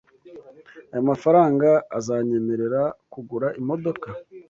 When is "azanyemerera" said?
1.97-2.83